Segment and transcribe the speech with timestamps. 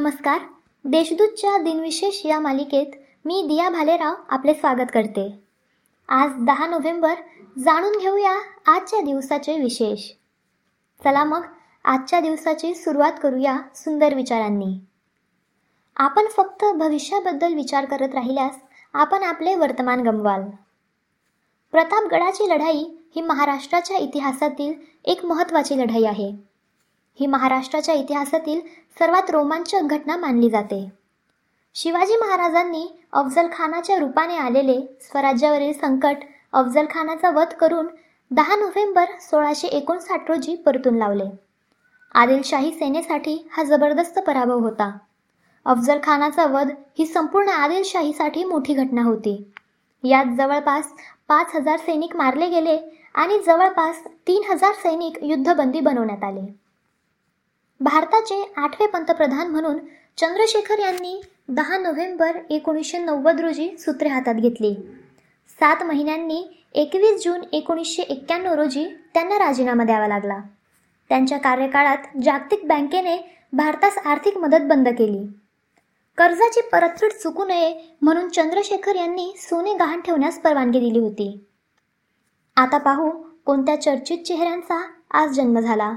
[0.00, 0.38] नमस्कार.
[0.84, 2.86] देशदूतच्या दिनविशेष या मालिकेत
[3.24, 5.38] मी दिया भालेराव आपले स्वागत करते.
[6.08, 7.14] आज दहा नोव्हेंबर
[7.58, 8.32] जाणून घेऊया
[8.66, 10.10] आजच्या दिवसाचे विशेष.
[11.04, 11.42] चला मग
[11.84, 14.80] आजच्या दिवसाची सुरुवात करूया सुंदर विचारांनी.
[15.96, 18.58] आपण फक्त भविष्याबद्दल विचार करत राहिल्यास
[18.92, 20.42] आपण आपले वर्तमान गमवाल.
[21.70, 22.84] प्रतापगडाची लढाई
[23.16, 24.74] ही महाराष्ट्राच्या इतिहासातील
[25.04, 26.55] एक महत्त्वाची लढाई आहे.
[27.20, 28.60] ही महाराष्ट्राच्या इतिहासातील
[28.98, 30.88] सर्वात रोमांचक घटना मानली जाते.
[31.74, 36.16] शिवाजी महाराजांनी अफजल खानाच्या रूपाने आलेले स्वराज्यावरील संकट
[36.52, 37.86] अफजल खानाचा वध करून
[38.30, 41.24] दहा नोव्हेंबर सोळाशे एकोणसाठ रोजी परतून लावले.
[42.14, 44.90] आदिलशाही सेनेसाठी हा जबरदस्त पराभव होता.
[45.66, 49.52] अफजल खानाचा वध ही संपूर्ण आदिलशाहीसाठी मोठी घटना होती.
[50.04, 50.92] यात जवळपास
[51.28, 52.78] पाच हजार सैनिक मारले गेले
[53.14, 56.65] आणि जवळपास तीन हजार सैनिक युद्धबंदी बनवण्यात आले.
[57.80, 59.78] भारताचे आठवे पंतप्रधान म्हणून
[60.18, 64.74] चंद्रशेखर यांनी दहा नोव्हेंबर एकोणीसशे नव्वद रोजी सूत्रे हातात घेतली.
[65.48, 70.38] सात महिन्यांनी एकवीस जून एकोणीसशे एक्क्याण्णव रोजी त्यांना राजीनामा द्यावा लागला.
[71.08, 73.16] त्यांच्या कार्यकाळात जागतिक बँकेने
[73.52, 75.26] भारतास आर्थिक मदत बंद केली.
[76.18, 81.46] कर्जाची परतफेड चुकू नये म्हणून चंद्रशेखर यांनी सोने गहाण ठेवण्यास परवानगी दिली होती.
[82.56, 83.10] आता पाहू
[83.46, 85.96] कोणत्या चर्चित चेहऱ्यांचा आज जन्म झाला.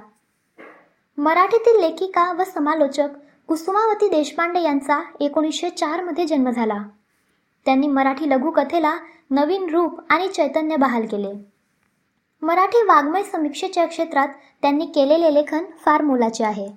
[1.20, 3.08] मराठीतील लेखिका व समालोचक
[3.48, 6.78] कुसुमावती देशपांडे यांचा एकोणीसशे चारमध्ये जन्म झाला.
[7.66, 8.95] त्यांनी मराठी लघुकथेला
[9.31, 11.31] नवीन रूप आणि चैतन्य बहाल केले.
[12.42, 14.28] मराठी वाङ्मय समीक्षेच्या क्षेत्रात
[14.61, 16.67] त्यांनी केलेले लेखन फार मोलाचे आहे.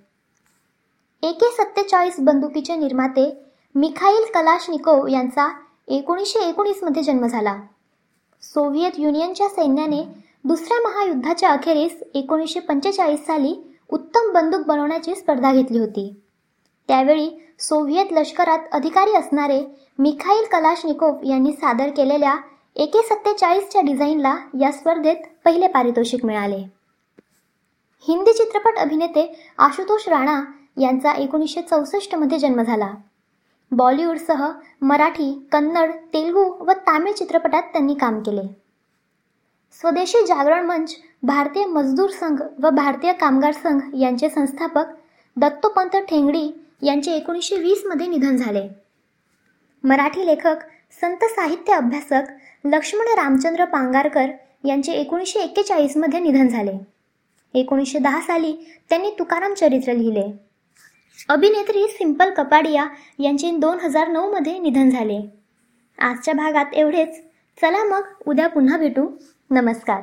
[1.22, 3.30] ए के सत्तेचाळीस बंदुकीचे निर्माते
[3.74, 5.48] मिखाईल कलाशनिकोव यांचा
[5.88, 7.60] एकोणीसशे एकोणीसमध्ये जन्म झाला.
[8.42, 10.02] सोव्हिएत युनियनच्या सैन्याने
[10.44, 13.54] दुसऱ्या महायुद्धाच्या अखेरीस एकोणीसशे पंचेचाळीस साली
[13.92, 16.14] उत्तम बंदूक बनवण्याची स्पर्धा घेतली होती.
[16.88, 19.60] त्यावेळी सोव्हिएत लष्करात अधिकारी असणारे
[19.98, 22.34] मिखाईल कलाशनिकोव यांनी सादर केलेल्या
[22.76, 26.56] ए के सत्तेचाळीसच्या डिझाईनला या स्पर्धेत पहिले पारितोषिक मिळाले.
[28.08, 30.42] हिंदी चित्रपट अभिनेते आशुतोष राणा
[30.80, 32.90] यांचा एकोणीसशे चौसष्टमध्ये जन्म झाला.
[33.70, 34.50] बॉलिवूडसह
[34.82, 38.61] मराठी कन्नड तेलुगू व तामिळ चित्रपटात त्यांनी काम केले.
[39.80, 44.84] स्वदेशी जागरण मंच भारतीय मजदूर संघ व भारतीय कामगार संघ यांचे संस्थापक
[45.36, 48.68] दत्तोपंत ठेंगडी यांचे एकोणीसशे वीसमध्ये निधन झाले.
[49.84, 50.56] मराठी लेखक
[51.00, 52.22] संत साहित्य अभ्यासक
[52.64, 54.26] लक्ष्मण रामचंद्र पांगारकर
[54.64, 56.72] यांचे एकोणीसशे एक्केचाळीसमध्ये निधन झाले.
[57.54, 58.52] एकोणीसशे दहा साली
[58.90, 60.30] त्यांनी तुकाराम चरित्र लिहिले.
[61.28, 62.86] अभिनेत्री सिंपल कपाडिया
[63.18, 65.20] यांचे दोन हजार नऊमध्ये निधन झाले.
[65.98, 67.22] आजच्या भागात एवढेच.
[67.60, 69.06] चला मग उद्या पुन्हा भेटू.
[69.52, 70.02] नमस्कार.